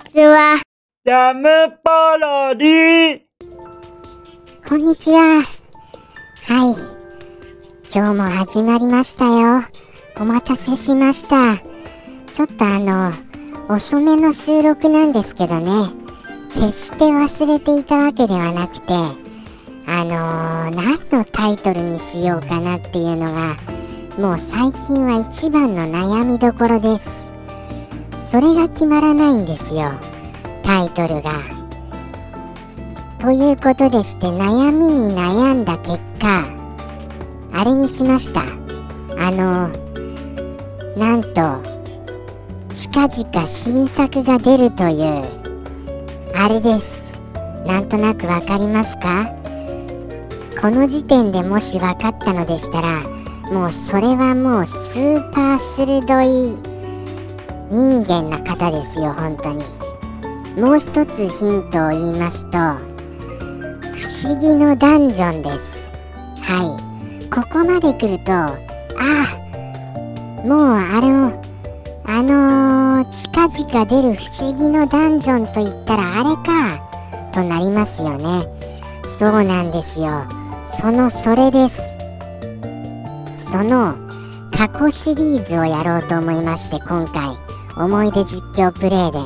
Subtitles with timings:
[0.00, 0.60] ちは。
[1.04, 1.48] ジャム
[1.84, 3.20] パロディ
[4.68, 5.42] こんにちは。
[5.42, 5.44] はい。
[7.94, 9.62] 今日も始まりましたよ。
[10.18, 11.58] お待たせしました。
[12.32, 13.12] ちょっとあの、
[13.68, 15.90] 遅めの収録なんですけどね。
[16.54, 18.92] 決して忘れていたわけではなくて、
[19.86, 23.56] あのー、何のタイトルにしようかなっていうのが、
[24.18, 27.29] もう最近は一番の悩みどころです。
[28.30, 29.90] それが決まらないんですよ。
[30.62, 31.32] タイトルが。
[33.18, 36.46] ということでして悩みに悩んだ結果
[37.52, 39.68] あれにしましたあの
[40.96, 41.60] なんと
[42.74, 45.22] 近々新作が出るという
[46.34, 47.18] あれです
[47.66, 49.34] なんとなくわかりますか？
[50.58, 53.02] この時点でもし分かったのでしたら
[53.52, 56.69] もうそれはもうスーパー鋭い
[57.70, 59.64] 人間な方ですよ本当に。
[60.60, 65.90] もう一つヒントを言いますと不思議のダンジョンです。
[66.42, 67.30] はい。
[67.30, 68.56] ここまで来るとあ
[70.44, 71.50] もうあれを
[72.06, 76.80] あのー、近々出る不思議のダンジョンと言ったらあれか
[77.32, 78.46] となりますよね。
[79.12, 80.24] そうなんですよ。
[80.80, 81.80] そのそれです。
[83.38, 83.94] その
[84.50, 87.49] 過去シリーズをやろうと思いまして今回。
[87.76, 89.18] 思い出実況プレイで。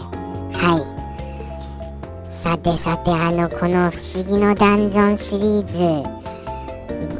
[0.56, 2.31] はい。
[2.31, 6.09] さてさてあのこの「不思議のダンジョン」シリーズ。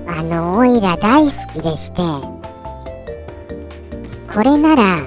[0.07, 2.03] あのオイラ大好きでして。
[4.33, 4.99] これなら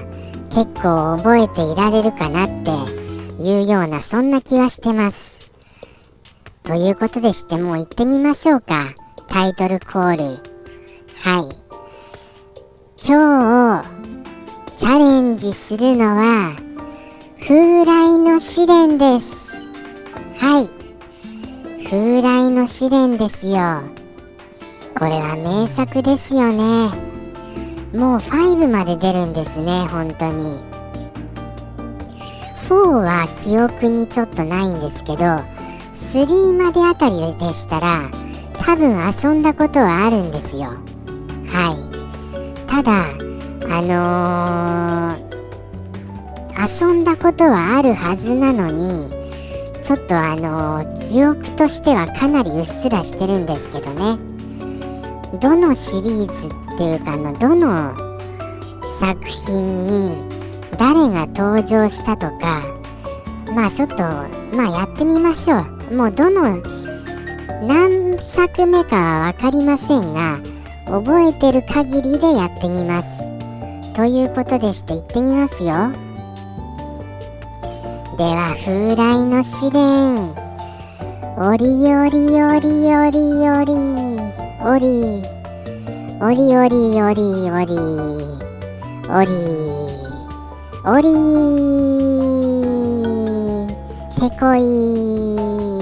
[0.50, 5.52] 結構覚えていられるかなっていうようなそんな気はしてます。
[6.62, 8.94] ということでしてもう行ってみましょうか。
[9.28, 10.24] タイトルコール。
[11.22, 11.68] はい。
[13.06, 14.17] 今日
[14.78, 16.54] チャレンジするのは
[17.40, 19.56] 風来の試練です。
[20.36, 20.68] はい。
[21.84, 23.82] 風来の試練ですよ。
[24.96, 26.90] これは名作ですよね。
[27.92, 30.60] もう5まで出るんですね本当に。
[32.68, 35.24] 4は記憶にちょっとないんですけど
[35.92, 38.08] 3まであたりでしたら
[38.52, 40.68] 多分遊んだことはあるんですよ。
[41.48, 42.68] はい。
[42.68, 43.27] ただ
[43.70, 49.10] あのー、遊んだことはあるはずなのに
[49.82, 54.18] ちょっとあの記憶としてはかなりうっすらしてるんですけどね。
[55.40, 57.94] どのシリーズっていうかあのどの
[58.98, 60.16] 作品に
[60.78, 62.62] 誰が登場したとか
[63.54, 63.96] まあちょっと
[64.56, 65.58] まあやってみましょ
[65.90, 65.94] う。
[65.94, 66.62] もうどの
[67.66, 70.38] 何作目かは分かりませんが
[70.86, 73.17] 覚えてる限りでやってみます。
[73.98, 75.90] ということでして行ってみますよ。
[78.16, 80.32] では風来の試練。
[81.36, 81.66] おり
[81.96, 83.74] おりおりおりおり
[84.62, 85.18] おり
[86.20, 87.74] おりおりおりおり。
[89.10, 89.32] おり
[90.84, 91.10] おり
[94.14, 95.77] てこい。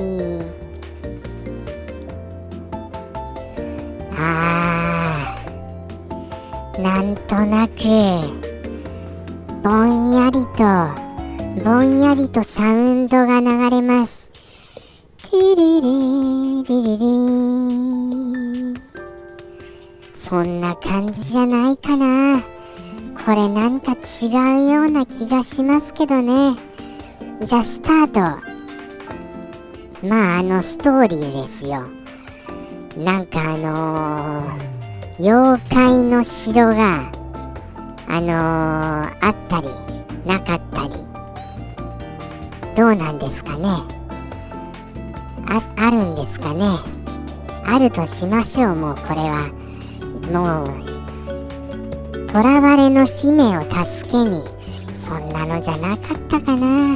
[6.78, 7.82] なんとなく
[9.62, 10.62] ぼんやりと
[11.64, 14.30] ぼんやりとサウンドが流れます。
[15.16, 15.88] ティリリ
[16.64, 17.06] リリリ
[20.14, 22.42] そんな感じじゃないかな。
[23.24, 24.26] これなんか違
[24.66, 26.56] うような気がしますけどね。
[27.40, 28.20] じゃあスタート。
[30.06, 31.84] まああのストーリーですよ。
[32.98, 34.75] なんかあのー、
[35.18, 37.10] 妖怪の城が
[38.06, 39.68] あのー、あったり
[40.26, 40.90] なかったり
[42.76, 43.66] どうなんですかね。
[45.48, 46.66] ああるんですかね。
[47.64, 49.50] あるとしましょうもうこれは。
[50.30, 50.66] もう
[52.30, 54.42] 囚われの姫を助けに
[54.94, 56.94] そんなのじゃなかったかな。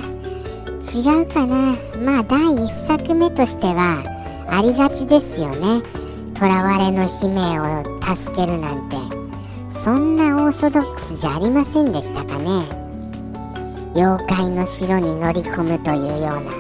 [0.95, 1.75] 違うかな。
[2.05, 4.05] まあ第1作目としては
[4.47, 5.83] ありがちですよね。
[6.37, 8.97] 囚われの姫を助けるなんて
[9.73, 12.67] そんなオーソドックスじゃありませんでしたかね。
[13.95, 16.51] 妖怪の城に乗り込むというような。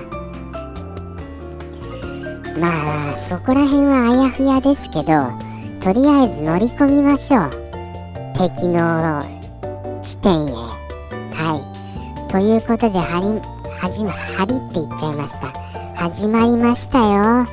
[2.58, 5.31] まあそこら辺はあやふやですけど
[5.82, 7.50] とりあえず乗り込みましょう。
[8.38, 9.23] 敵の
[10.02, 10.52] 地点へ。
[10.52, 11.56] は
[12.29, 12.31] い。
[12.31, 13.41] ということではり
[13.76, 15.52] 始まはりって言っちゃいました。
[15.97, 17.47] 始まりましたよ。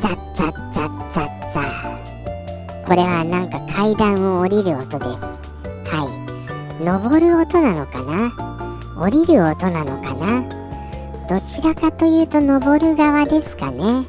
[0.00, 1.45] ザッザッザッザッ。
[2.86, 5.22] これはなんか階段を降りる音です。
[5.90, 6.08] は
[6.80, 6.84] い。
[6.84, 8.30] 登る音なのかな？
[8.96, 10.42] 降りる音なのかな？
[11.28, 14.04] どちらかというと登る側ですかね。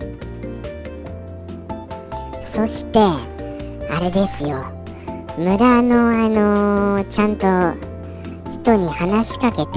[2.43, 4.63] そしてあれですよ。
[5.37, 7.47] 村のあのー、ちゃんと
[8.49, 9.67] 人に話しかけて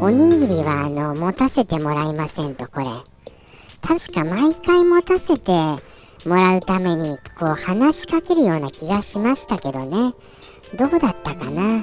[0.00, 2.86] おにぎりはあの持たせてもらいませんとこれ。
[3.82, 5.52] 確か毎回持たせて
[6.28, 10.14] もらうためにこう話しかけるような気がしましたけどね。
[10.76, 11.82] どうだったかな？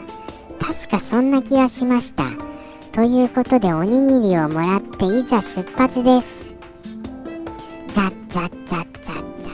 [0.59, 2.25] 確かそんな気がしました。
[2.91, 6.47] ということでおにぎりをもらっていざ出発です。
[7.93, 9.49] ザッザッザッザッザ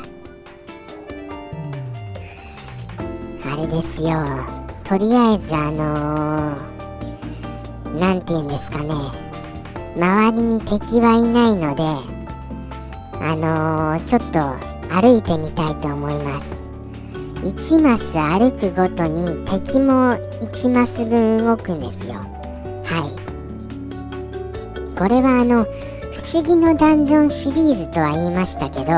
[3.48, 3.54] ッ。
[3.54, 4.26] あれですよ。
[4.84, 8.94] とりあえずあのー、なんて言うんですかね。
[9.96, 11.84] 周りに敵はいないので
[13.22, 16.62] あのー、ちょっと歩いてみたいと思います。
[17.44, 22.16] 1マス歩くごとに敵も1マス分動くんですよ。
[22.16, 22.22] は
[24.96, 24.98] い。
[24.98, 25.70] これはあの不
[26.34, 28.94] 思議のダンジョンシリーズとは言いましたけど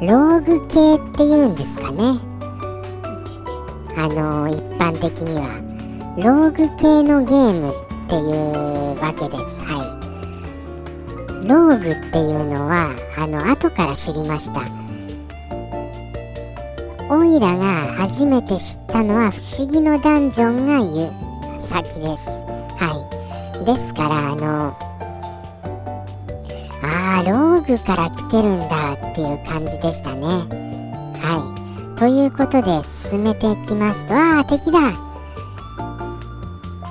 [0.00, 2.18] ローグ系っていうんですかね。
[3.96, 5.70] あの一般的には。
[6.16, 7.74] ローグ系のゲームっ
[8.08, 9.59] ていうわけです。
[11.42, 14.60] ローグっていうのはあの後から知りました。
[17.12, 21.12] オイラが初めて知ったのは不思議のダンジョンが言う。
[21.62, 22.30] 先です。
[22.78, 23.06] は
[23.62, 23.64] い。
[23.64, 24.76] ですからあの
[26.82, 30.26] ああローグから来てるんだっていう感じでしたね。
[31.20, 31.54] は
[31.96, 31.98] い。
[31.98, 34.78] ということで進めていきますとああ敵だ。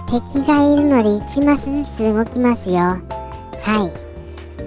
[0.10, 2.78] 敵がいるので1マスずつ動きますよ。
[2.78, 4.09] はい。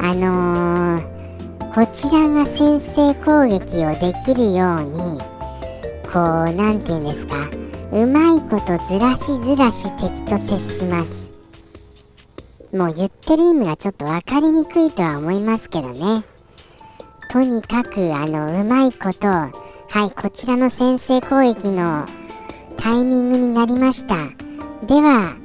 [0.04, 5.20] あのー、こちらが先制攻撃をできるように
[6.12, 7.36] こう何て言うんですか
[7.92, 11.30] うまいことずらしずらし敵と接します。
[12.74, 16.24] もう言ってる意味がちょっと分かりにくいとは思いますけどね。
[17.30, 19.50] とにかくあのうまいことは
[20.04, 22.06] いこちらの先制攻撃の
[22.76, 24.16] タイミングになりました。
[24.84, 25.36] では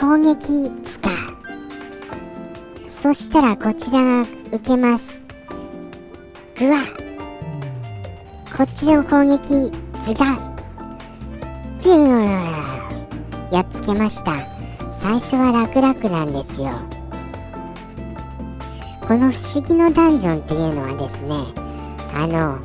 [0.00, 1.35] 攻撃使う
[3.06, 5.22] そしたらこちらが受けます。
[6.58, 6.78] ぐわ。
[8.56, 9.70] こっちの攻撃
[10.02, 10.36] ズガ
[11.80, 14.34] ピューやっつけました。
[15.00, 16.72] 最初は楽々なんですよ。
[19.06, 21.36] この不思議のダンジョンっていうのはですね
[22.12, 22.58] あの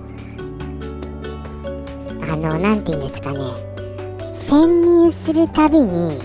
[2.33, 3.39] あの何て言うんですかね。
[4.33, 6.19] 潜入するたびに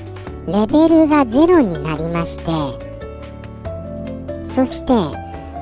[0.47, 2.86] レベルがゼロになりまして
[4.57, 4.93] そして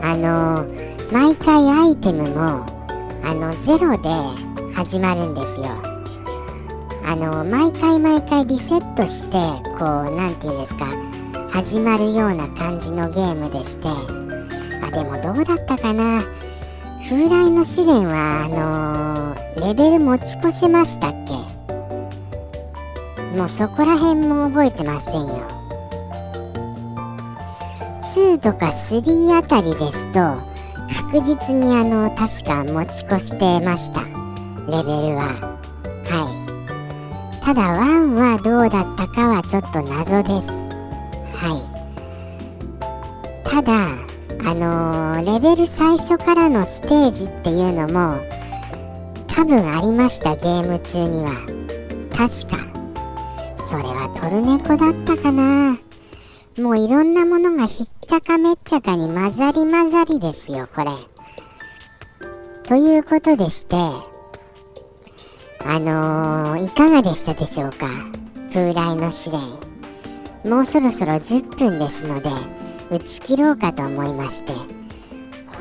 [0.03, 0.65] あの
[1.11, 2.65] 毎回アイテムも
[3.25, 4.09] あのゼロで
[4.73, 5.67] 始まるんですよ。
[7.05, 9.33] あの毎回毎回リセットして
[9.81, 10.87] こう何て言うんですか
[11.51, 13.89] 始まるような感じのゲームでして。
[14.81, 16.23] あでもどうだったかな。
[17.03, 18.49] 風来の試練はあ
[19.59, 21.33] の、レベル持ち越しましたっけ？
[23.37, 25.54] もうそこら辺も覚えてませんよ。
[28.15, 30.21] 2とか3あたりですと
[31.11, 34.03] 確実にあの確か持ち越してました。
[34.71, 35.59] レベルは。
[36.05, 36.31] は
[37.41, 37.45] い。
[37.45, 40.47] ただ1はどうだったかはちょっと謎です。
[41.37, 41.75] はい。
[43.45, 43.89] ただ
[44.47, 48.17] あのー、レベル最初からのステージっていうのも
[49.27, 51.31] 多分ありましたゲーム中には。
[52.11, 52.65] 確か。
[53.67, 55.77] それはトルネコだったかな。
[56.59, 60.91] もういろんなものがひっちゃかめっちゃかに混ざり混ざりですよ、これ。
[62.65, 63.77] ということでして、
[65.67, 67.89] あのー、いかがでしたでしょうか？
[68.53, 69.41] 風来の試練。
[70.51, 72.31] もうそろそろ10分ですので、
[72.91, 74.53] 打ち切ろうかと思いまして、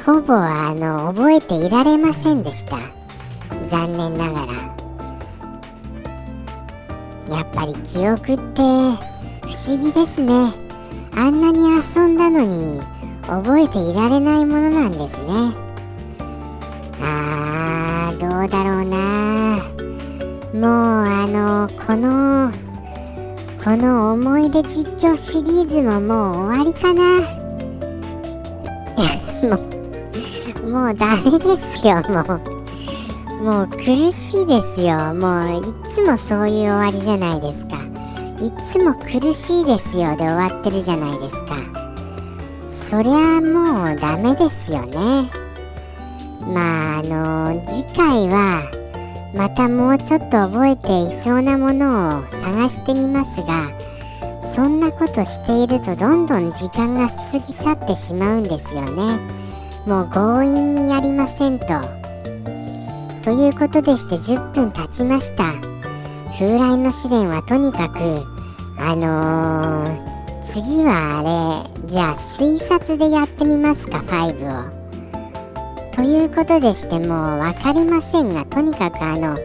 [0.05, 2.77] ほぼあの、覚えていられませんでした。
[3.69, 4.53] 残念ながら。
[7.37, 10.62] やっぱり記憶って不思議ですね。
[11.15, 12.81] あんなに遊んだのに
[13.27, 15.53] 覚えていられないものなんですね。
[17.01, 19.57] あーどうだろうな。
[20.53, 22.51] もうあのこの
[23.63, 27.21] この思い出実況シリーズももう終わりかな。
[29.47, 29.55] も
[30.65, 33.43] うもうダメですよもう。
[33.43, 35.61] もう苦しいですよもう。
[35.61, 37.82] いつもそういう終わりじゃないですか。
[38.43, 41.55] いつも苦しいですよで終わってるじゃないですか。
[42.73, 45.29] そりゃもうダメですよね。
[46.53, 48.61] まああの次回は
[49.33, 53.69] またもうちょっと覚えていそうなものを探してみますが
[54.53, 59.19] そんなことしているとどんどん時間が過ぎ去ってしまうんですよね。
[59.85, 61.67] もう強引にやりませんと。
[63.23, 65.45] ということでして10分経ちました。
[66.37, 68.32] 風来の試練はとにかく
[68.85, 75.93] あのー、次はあれじゃあ推察でやってみますか5を。
[75.95, 79.37] ということでしてもう分かりませんがとにかくあの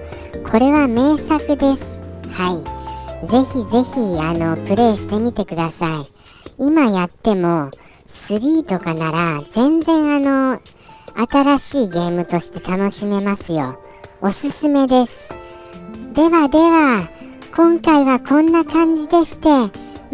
[0.50, 2.02] これは名作です。
[2.32, 2.50] は
[3.22, 3.28] い。
[3.28, 6.06] ぜひぜひあのプレイしてみてください。
[6.58, 7.70] 今やっても
[8.08, 10.60] 3とかなら全然あの
[11.30, 13.78] 新しいゲームとして楽しめますよ。
[14.20, 15.30] おすすめです。
[16.14, 17.17] ではでは
[17.58, 19.48] 今回はこんな感じでして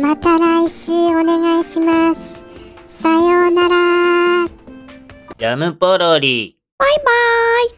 [0.00, 2.42] また来週お願いします。
[2.88, 4.48] さようなら。
[5.36, 6.56] ジャムポロリ。
[6.78, 7.68] バイバーイ